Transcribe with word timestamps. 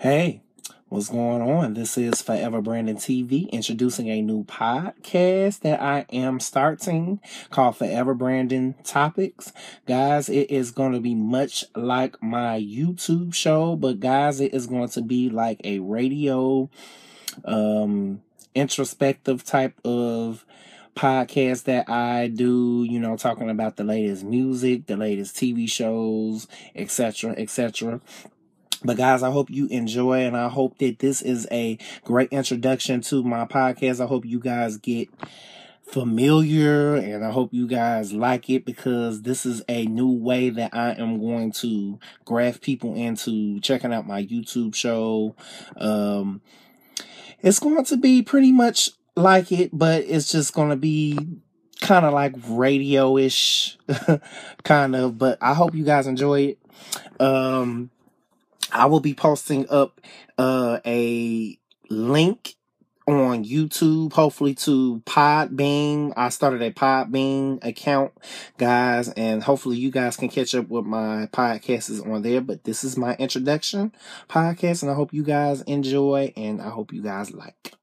Hey, 0.00 0.40
what's 0.88 1.10
going 1.10 1.42
on? 1.42 1.74
This 1.74 1.98
is 1.98 2.22
Forever 2.22 2.62
Brandon 2.62 2.96
TV 2.96 3.50
introducing 3.50 4.08
a 4.08 4.22
new 4.22 4.44
podcast 4.44 5.60
that 5.60 5.78
I 5.82 6.06
am 6.10 6.40
starting 6.40 7.20
called 7.50 7.76
Forever 7.76 8.14
Brandon 8.14 8.76
Topics. 8.82 9.52
Guys, 9.86 10.30
it 10.30 10.50
is 10.50 10.70
going 10.70 10.92
to 10.92 11.00
be 11.00 11.14
much 11.14 11.66
like 11.76 12.16
my 12.22 12.58
YouTube 12.58 13.34
show, 13.34 13.76
but 13.76 14.00
guys, 14.00 14.40
it 14.40 14.54
is 14.54 14.66
going 14.66 14.88
to 14.88 15.02
be 15.02 15.28
like 15.28 15.60
a 15.64 15.80
radio, 15.80 16.70
um, 17.44 18.22
introspective 18.54 19.44
type 19.44 19.78
of 19.84 20.46
podcast 20.96 21.64
that 21.64 21.90
I 21.90 22.28
do, 22.28 22.86
you 22.88 23.00
know, 23.00 23.18
talking 23.18 23.50
about 23.50 23.76
the 23.76 23.84
latest 23.84 24.24
music, 24.24 24.86
the 24.86 24.96
latest 24.96 25.36
TV 25.36 25.70
shows, 25.70 26.48
etc., 26.74 27.34
etc. 27.36 28.00
But 28.84 28.96
guys, 28.96 29.22
I 29.22 29.30
hope 29.30 29.50
you 29.50 29.66
enjoy 29.66 30.20
and 30.20 30.36
I 30.36 30.48
hope 30.48 30.78
that 30.78 30.98
this 31.00 31.20
is 31.20 31.46
a 31.50 31.78
great 32.04 32.30
introduction 32.30 33.02
to 33.02 33.22
my 33.22 33.44
podcast. 33.44 34.00
I 34.02 34.06
hope 34.06 34.24
you 34.24 34.40
guys 34.40 34.78
get 34.78 35.08
familiar 35.82 36.94
and 36.94 37.24
I 37.24 37.30
hope 37.30 37.52
you 37.52 37.66
guys 37.66 38.12
like 38.12 38.48
it 38.48 38.64
because 38.64 39.22
this 39.22 39.44
is 39.44 39.62
a 39.68 39.86
new 39.86 40.10
way 40.10 40.50
that 40.50 40.74
I 40.74 40.92
am 40.92 41.20
going 41.20 41.52
to 41.52 41.98
graft 42.24 42.62
people 42.62 42.94
into 42.94 43.60
checking 43.60 43.92
out 43.92 44.06
my 44.06 44.24
YouTube 44.24 44.74
show. 44.74 45.34
Um, 45.76 46.40
it's 47.40 47.58
going 47.58 47.84
to 47.84 47.96
be 47.96 48.22
pretty 48.22 48.52
much 48.52 48.90
like 49.16 49.52
it, 49.52 49.70
but 49.72 50.04
it's 50.04 50.30
just 50.30 50.54
going 50.54 50.70
to 50.70 50.76
be 50.76 51.18
kind 51.80 52.06
of 52.06 52.12
like 52.12 52.34
radio 52.48 53.16
ish, 53.16 53.78
kind 54.64 54.94
of. 54.94 55.18
But 55.18 55.38
I 55.40 55.54
hope 55.54 55.74
you 55.74 55.84
guys 55.84 56.06
enjoy 56.06 56.40
it. 56.40 56.58
Um, 57.20 57.90
I 58.72 58.86
will 58.86 59.00
be 59.00 59.14
posting 59.14 59.68
up 59.68 60.00
uh, 60.38 60.80
a 60.86 61.58
link 61.88 62.54
on 63.06 63.44
YouTube, 63.44 64.12
hopefully 64.12 64.54
to 64.54 65.00
Podbean. 65.04 66.12
I 66.16 66.28
started 66.28 66.62
a 66.62 66.70
Podbean 66.70 67.64
account, 67.64 68.12
guys, 68.58 69.08
and 69.10 69.42
hopefully 69.42 69.76
you 69.76 69.90
guys 69.90 70.16
can 70.16 70.28
catch 70.28 70.54
up 70.54 70.68
with 70.68 70.84
my 70.84 71.28
podcasts 71.32 72.06
on 72.08 72.22
there. 72.22 72.40
But 72.40 72.64
this 72.64 72.84
is 72.84 72.96
my 72.96 73.16
introduction 73.16 73.92
podcast, 74.28 74.82
and 74.82 74.90
I 74.90 74.94
hope 74.94 75.12
you 75.12 75.24
guys 75.24 75.62
enjoy 75.62 76.32
and 76.36 76.62
I 76.62 76.70
hope 76.70 76.92
you 76.92 77.02
guys 77.02 77.32
like. 77.32 77.74